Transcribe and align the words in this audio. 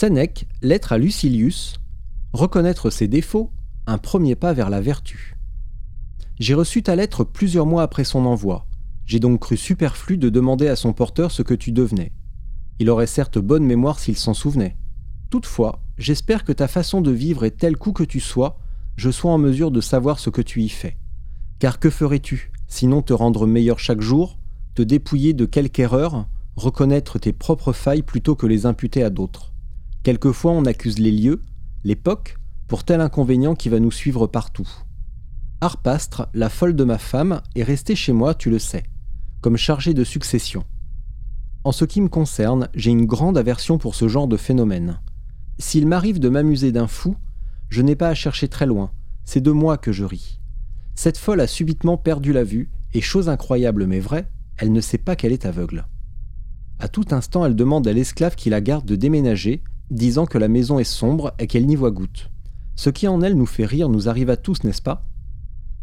Sénèque, 0.00 0.46
lettre 0.62 0.92
à 0.92 0.98
Lucilius, 0.98 1.80
reconnaître 2.32 2.88
ses 2.88 3.08
défauts, 3.08 3.50
un 3.88 3.98
premier 3.98 4.36
pas 4.36 4.52
vers 4.52 4.70
la 4.70 4.80
vertu. 4.80 5.36
J'ai 6.38 6.54
reçu 6.54 6.84
ta 6.84 6.94
lettre 6.94 7.24
plusieurs 7.24 7.66
mois 7.66 7.82
après 7.82 8.04
son 8.04 8.24
envoi. 8.24 8.68
J'ai 9.06 9.18
donc 9.18 9.40
cru 9.40 9.56
superflu 9.56 10.16
de 10.16 10.28
demander 10.28 10.68
à 10.68 10.76
son 10.76 10.92
porteur 10.92 11.32
ce 11.32 11.42
que 11.42 11.52
tu 11.52 11.72
devenais. 11.72 12.12
Il 12.78 12.90
aurait 12.90 13.08
certes 13.08 13.40
bonne 13.40 13.64
mémoire 13.64 13.98
s'il 13.98 14.16
s'en 14.16 14.34
souvenait. 14.34 14.76
Toutefois, 15.30 15.82
j'espère 15.98 16.44
que 16.44 16.52
ta 16.52 16.68
façon 16.68 17.00
de 17.00 17.10
vivre 17.10 17.44
est 17.44 17.58
telle 17.58 17.76
qu'où 17.76 17.92
que 17.92 18.04
tu 18.04 18.20
sois, 18.20 18.60
je 18.94 19.10
sois 19.10 19.32
en 19.32 19.38
mesure 19.38 19.72
de 19.72 19.80
savoir 19.80 20.20
ce 20.20 20.30
que 20.30 20.42
tu 20.42 20.62
y 20.62 20.68
fais. 20.68 20.96
Car 21.58 21.80
que 21.80 21.90
ferais-tu, 21.90 22.52
sinon 22.68 23.02
te 23.02 23.12
rendre 23.12 23.48
meilleur 23.48 23.80
chaque 23.80 24.00
jour, 24.00 24.38
te 24.76 24.82
dépouiller 24.82 25.32
de 25.32 25.44
quelque 25.44 25.80
erreur, 25.80 26.28
reconnaître 26.54 27.18
tes 27.18 27.32
propres 27.32 27.72
failles 27.72 28.02
plutôt 28.02 28.36
que 28.36 28.46
les 28.46 28.64
imputer 28.64 29.02
à 29.02 29.10
d'autres? 29.10 29.54
Quelquefois 30.02 30.52
on 30.52 30.64
accuse 30.64 30.98
les 30.98 31.12
lieux, 31.12 31.42
l'époque, 31.84 32.36
pour 32.66 32.84
tel 32.84 33.00
inconvénient 33.00 33.54
qui 33.54 33.68
va 33.68 33.80
nous 33.80 33.90
suivre 33.90 34.26
partout. 34.26 34.68
Harpastre, 35.60 36.28
la 36.34 36.48
folle 36.48 36.76
de 36.76 36.84
ma 36.84 36.98
femme, 36.98 37.42
est 37.56 37.64
restée 37.64 37.96
chez 37.96 38.12
moi, 38.12 38.34
tu 38.34 38.50
le 38.50 38.58
sais, 38.58 38.84
comme 39.40 39.56
chargée 39.56 39.94
de 39.94 40.04
succession. 40.04 40.64
En 41.64 41.72
ce 41.72 41.84
qui 41.84 42.00
me 42.00 42.08
concerne, 42.08 42.68
j'ai 42.74 42.90
une 42.90 43.06
grande 43.06 43.36
aversion 43.36 43.78
pour 43.78 43.94
ce 43.94 44.06
genre 44.08 44.28
de 44.28 44.36
phénomène. 44.36 45.00
S'il 45.58 45.86
m'arrive 45.86 46.20
de 46.20 46.28
m'amuser 46.28 46.70
d'un 46.70 46.86
fou, 46.86 47.16
je 47.68 47.82
n'ai 47.82 47.96
pas 47.96 48.08
à 48.08 48.14
chercher 48.14 48.48
très 48.48 48.66
loin, 48.66 48.92
c'est 49.24 49.40
de 49.40 49.50
moi 49.50 49.76
que 49.76 49.92
je 49.92 50.04
ris. 50.04 50.40
Cette 50.94 51.18
folle 51.18 51.40
a 51.40 51.46
subitement 51.46 51.96
perdu 51.96 52.32
la 52.32 52.44
vue, 52.44 52.70
et 52.94 53.00
chose 53.00 53.28
incroyable 53.28 53.86
mais 53.86 54.00
vraie, 54.00 54.30
elle 54.56 54.72
ne 54.72 54.80
sait 54.80 54.98
pas 54.98 55.16
qu'elle 55.16 55.32
est 55.32 55.46
aveugle. 55.46 55.86
À 56.78 56.88
tout 56.88 57.06
instant, 57.10 57.44
elle 57.44 57.56
demande 57.56 57.86
à 57.88 57.92
l'esclave 57.92 58.36
qui 58.36 58.50
la 58.50 58.60
garde 58.60 58.86
de 58.86 58.96
déménager, 58.96 59.62
disant 59.90 60.26
que 60.26 60.38
la 60.38 60.48
maison 60.48 60.78
est 60.78 60.84
sombre 60.84 61.34
et 61.38 61.46
qu'elle 61.46 61.66
n'y 61.66 61.76
voit 61.76 61.90
goutte. 61.90 62.30
Ce 62.76 62.90
qui 62.90 63.08
en 63.08 63.20
elle 63.22 63.34
nous 63.34 63.46
fait 63.46 63.64
rire 63.64 63.88
nous 63.88 64.08
arrive 64.08 64.30
à 64.30 64.36
tous, 64.36 64.62
n'est-ce 64.64 64.82
pas? 64.82 65.04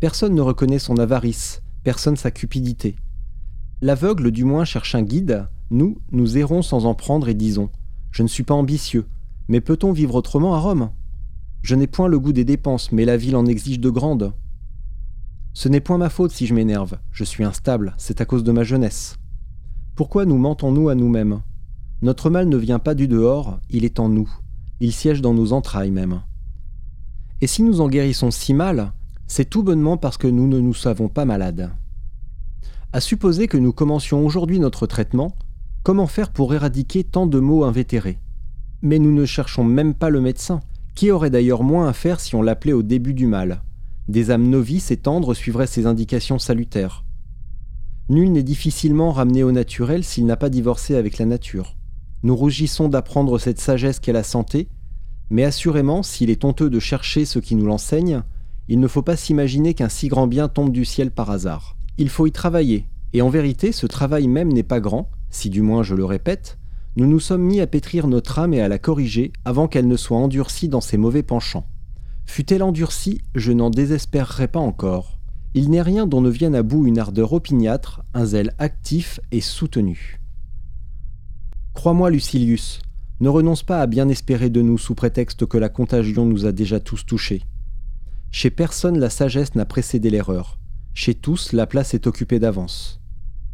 Personne 0.00 0.34
ne 0.34 0.40
reconnaît 0.40 0.78
son 0.78 0.96
avarice, 0.96 1.62
personne 1.84 2.16
sa 2.16 2.30
cupidité. 2.30 2.96
L'aveugle 3.80 4.30
du 4.30 4.44
moins 4.44 4.64
cherche 4.64 4.94
un 4.94 5.02
guide, 5.02 5.46
nous, 5.70 5.98
nous 6.10 6.36
errons 6.36 6.62
sans 6.62 6.86
en 6.86 6.94
prendre 6.94 7.28
et 7.28 7.34
disons 7.34 7.70
Je 8.10 8.22
ne 8.22 8.28
suis 8.28 8.42
pas 8.42 8.54
ambitieux, 8.54 9.06
mais 9.48 9.60
peut-on 9.60 9.92
vivre 9.92 10.14
autrement 10.14 10.54
à 10.54 10.58
Rome? 10.58 10.90
Je 11.62 11.74
n'ai 11.74 11.86
point 11.86 12.08
le 12.08 12.18
goût 12.18 12.32
des 12.32 12.44
dépenses, 12.44 12.92
mais 12.92 13.04
la 13.04 13.16
ville 13.16 13.36
en 13.36 13.46
exige 13.46 13.80
de 13.80 13.90
grandes. 13.90 14.32
Ce 15.54 15.68
n'est 15.68 15.80
point 15.80 15.98
ma 15.98 16.10
faute 16.10 16.32
si 16.32 16.46
je 16.46 16.54
m'énerve, 16.54 16.98
je 17.12 17.24
suis 17.24 17.44
instable, 17.44 17.94
c'est 17.98 18.20
à 18.20 18.24
cause 18.24 18.42
de 18.42 18.52
ma 18.52 18.64
jeunesse. 18.64 19.16
Pourquoi 19.94 20.24
nous 20.24 20.38
mentons-nous 20.38 20.88
à 20.88 20.94
nous-mêmes? 20.94 21.42
Notre 22.02 22.30
mal 22.30 22.48
ne 22.48 22.56
vient 22.56 22.80
pas 22.80 22.94
du 22.94 23.06
dehors, 23.06 23.60
il 23.70 23.84
est 23.84 24.00
en 24.00 24.08
nous. 24.08 24.28
Il 24.80 24.92
siège 24.92 25.20
dans 25.20 25.34
nos 25.34 25.52
entrailles 25.52 25.92
même. 25.92 26.22
Et 27.40 27.46
si 27.46 27.62
nous 27.62 27.80
en 27.80 27.88
guérissons 27.88 28.32
si 28.32 28.54
mal, 28.54 28.92
c'est 29.28 29.48
tout 29.48 29.62
bonnement 29.62 29.96
parce 29.96 30.18
que 30.18 30.26
nous 30.26 30.48
ne 30.48 30.58
nous 30.58 30.74
savons 30.74 31.08
pas 31.08 31.24
malades. 31.24 31.70
À 32.92 33.00
supposer 33.00 33.46
que 33.46 33.56
nous 33.56 33.72
commencions 33.72 34.26
aujourd'hui 34.26 34.58
notre 34.58 34.88
traitement, 34.88 35.36
comment 35.84 36.08
faire 36.08 36.32
pour 36.32 36.52
éradiquer 36.52 37.04
tant 37.04 37.28
de 37.28 37.38
maux 37.38 37.62
invétérés? 37.62 38.18
Mais 38.82 38.98
nous 38.98 39.12
ne 39.12 39.24
cherchons 39.24 39.62
même 39.62 39.94
pas 39.94 40.10
le 40.10 40.20
médecin, 40.20 40.60
qui 40.96 41.12
aurait 41.12 41.30
d'ailleurs 41.30 41.62
moins 41.62 41.86
à 41.86 41.92
faire 41.92 42.18
si 42.18 42.34
on 42.34 42.42
l'appelait 42.42 42.72
au 42.72 42.82
début 42.82 43.14
du 43.14 43.28
mal? 43.28 43.62
Des 44.08 44.32
âmes 44.32 44.48
novices 44.48 44.90
et 44.90 44.96
tendres 44.96 45.34
suivraient 45.34 45.68
ses 45.68 45.86
indications 45.86 46.40
salutaires. 46.40 47.04
Nul 48.08 48.32
n'est 48.32 48.42
difficilement 48.42 49.12
ramené 49.12 49.44
au 49.44 49.52
naturel 49.52 50.02
s'il 50.02 50.26
n'a 50.26 50.36
pas 50.36 50.50
divorcé 50.50 50.96
avec 50.96 51.18
la 51.18 51.26
nature. 51.26 51.76
Nous 52.24 52.36
rougissons 52.36 52.88
d'apprendre 52.88 53.38
cette 53.38 53.60
sagesse 53.60 53.98
qu'est 53.98 54.12
la 54.12 54.22
santé, 54.22 54.68
mais 55.30 55.44
assurément, 55.44 56.02
s'il 56.02 56.30
est 56.30 56.44
honteux 56.44 56.70
de 56.70 56.78
chercher 56.78 57.24
ce 57.24 57.38
qui 57.38 57.54
nous 57.54 57.66
l'enseigne, 57.66 58.22
il 58.68 58.78
ne 58.78 58.86
faut 58.86 59.02
pas 59.02 59.16
s'imaginer 59.16 59.74
qu'un 59.74 59.88
si 59.88 60.08
grand 60.08 60.26
bien 60.26 60.48
tombe 60.48 60.70
du 60.70 60.84
ciel 60.84 61.10
par 61.10 61.30
hasard. 61.30 61.76
Il 61.98 62.08
faut 62.08 62.26
y 62.26 62.32
travailler, 62.32 62.86
et 63.12 63.22
en 63.22 63.28
vérité 63.28 63.72
ce 63.72 63.86
travail 63.86 64.28
même 64.28 64.52
n'est 64.52 64.62
pas 64.62 64.80
grand, 64.80 65.10
si 65.30 65.50
du 65.50 65.62
moins 65.62 65.82
je 65.82 65.94
le 65.94 66.04
répète, 66.04 66.58
nous 66.94 67.06
nous 67.06 67.20
sommes 67.20 67.42
mis 67.42 67.60
à 67.60 67.66
pétrir 67.66 68.06
notre 68.06 68.38
âme 68.38 68.54
et 68.54 68.60
à 68.60 68.68
la 68.68 68.78
corriger 68.78 69.32
avant 69.44 69.66
qu'elle 69.66 69.88
ne 69.88 69.96
soit 69.96 70.18
endurcie 70.18 70.68
dans 70.68 70.82
ses 70.82 70.98
mauvais 70.98 71.22
penchants. 71.22 71.66
Fût-elle 72.26 72.62
endurcie, 72.62 73.22
je 73.34 73.52
n'en 73.52 73.70
désespérerais 73.70 74.48
pas 74.48 74.60
encore. 74.60 75.18
Il 75.54 75.70
n'est 75.70 75.82
rien 75.82 76.06
dont 76.06 76.20
ne 76.20 76.30
vienne 76.30 76.54
à 76.54 76.62
bout 76.62 76.86
une 76.86 76.98
ardeur 76.98 77.32
opiniâtre, 77.32 78.02
un 78.14 78.26
zèle 78.26 78.54
actif 78.58 79.20
et 79.32 79.40
soutenu. 79.40 80.21
Crois-moi, 81.74 82.10
Lucilius, 82.10 82.80
ne 83.20 83.28
renonce 83.28 83.62
pas 83.62 83.80
à 83.80 83.86
bien 83.86 84.08
espérer 84.08 84.50
de 84.50 84.60
nous 84.62 84.78
sous 84.78 84.94
prétexte 84.94 85.46
que 85.46 85.58
la 85.58 85.68
contagion 85.68 86.26
nous 86.26 86.44
a 86.44 86.52
déjà 86.52 86.80
tous 86.80 87.06
touchés. 87.06 87.42
Chez 88.30 88.50
personne 88.50 88.98
la 88.98 89.10
sagesse 89.10 89.54
n'a 89.54 89.64
précédé 89.64 90.10
l'erreur. 90.10 90.58
Chez 90.92 91.14
tous 91.14 91.52
la 91.52 91.66
place 91.66 91.94
est 91.94 92.06
occupée 92.06 92.38
d'avance. 92.38 93.00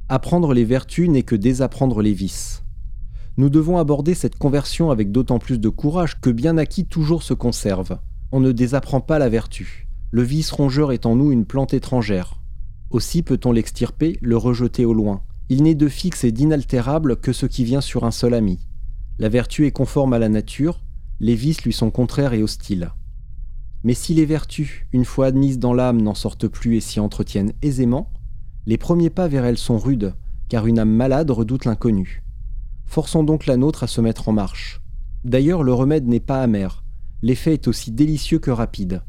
Apprendre 0.09 0.53
les 0.53 0.65
vertus 0.65 1.09
n'est 1.09 1.23
que 1.23 1.37
désapprendre 1.37 2.03
les 2.03 2.13
vices. 2.13 2.65
Nous 3.37 3.51
devons 3.51 3.79
aborder 3.79 4.15
cette 4.15 4.37
conversion 4.37 4.91
avec 4.91 5.13
d'autant 5.13 5.39
plus 5.39 5.61
de 5.61 5.69
courage 5.69 6.21
que 6.21 6.31
bien 6.31 6.59
acquis 6.59 6.87
toujours 6.87 7.23
se 7.23 7.35
conserve. 7.35 7.99
On 8.33 8.41
ne 8.41 8.51
désapprend 8.53 9.01
pas 9.01 9.21
la 9.21 9.29
vertu. 9.29 9.87
Le 10.11 10.23
vice 10.23 10.51
rongeur 10.51 10.91
est 10.91 11.07
en 11.07 11.15
nous 11.15 11.31
une 11.31 11.47
plante 11.47 11.73
étrangère. 11.73 12.41
Aussi 12.91 13.23
peut-on 13.23 13.53
l'extirper, 13.53 14.19
le 14.23 14.37
rejeter 14.37 14.85
au 14.85 14.95
loin, 14.95 15.23
il 15.51 15.63
n'est 15.63 15.75
de 15.75 15.89
fixe 15.89 16.25
et 16.25 16.33
d'inaltérable 16.33 17.17
que 17.17 17.33
ce 17.33 17.47
qui 17.47 17.65
vient 17.65 17.81
sur 17.81 18.05
un 18.05 18.11
seul 18.11 18.35
ami. 18.35 18.59
La 19.19 19.29
vertu 19.29 19.67
est 19.67 19.73
conforme 19.73 20.13
à 20.13 20.19
la 20.19 20.29
nature, 20.29 20.83
les 21.21 21.35
vices 21.35 21.63
lui 21.63 21.73
sont 21.73 21.91
contraires 21.91 22.35
et 22.35 22.43
hostiles. 22.43 22.93
Mais 23.83 23.95
si 23.95 24.13
les 24.15 24.27
vertus, 24.27 24.85
une 24.93 25.05
fois 25.05 25.27
admises 25.27 25.59
dans 25.59 25.73
l'âme, 25.73 26.03
n'en 26.03 26.15
sortent 26.15 26.49
plus 26.49 26.77
et 26.77 26.81
s'y 26.81 27.01
entretiennent 27.01 27.53
aisément, 27.63 28.13
les 28.67 28.77
premiers 28.77 29.11
pas 29.11 29.29
vers 29.29 29.45
elles 29.45 29.59
sont 29.59 29.79
rudes, 29.79 30.15
car 30.49 30.67
une 30.67 30.79
âme 30.79 30.91
malade 30.91 31.31
redoute 31.31 31.65
l'inconnu. 31.65 32.23
Forçons 32.85 33.25
donc 33.25 33.47
la 33.47 33.57
nôtre 33.57 33.85
à 33.85 33.87
se 33.87 34.01
mettre 34.01 34.29
en 34.29 34.33
marche. 34.33 34.83
D'ailleurs, 35.25 35.63
le 35.63 35.73
remède 35.73 36.07
n'est 36.07 36.21
pas 36.21 36.43
amer, 36.43 36.85
l'effet 37.23 37.55
est 37.55 37.69
aussi 37.69 37.91
délicieux 37.91 38.39
que 38.39 38.51
rapide. 38.51 39.03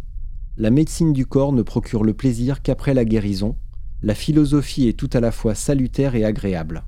La 0.58 0.70
médecine 0.70 1.14
du 1.14 1.26
corps 1.26 1.54
ne 1.54 1.62
procure 1.62 2.04
le 2.04 2.14
plaisir 2.14 2.62
qu'après 2.62 2.94
la 2.94 3.06
guérison, 3.06 3.56
la 4.02 4.16
philosophie 4.16 4.88
est 4.88 4.98
tout 4.98 5.10
à 5.14 5.20
la 5.20 5.32
fois 5.32 5.56
salutaire 5.56 6.16
et 6.16 6.24
agréable. 6.24 6.84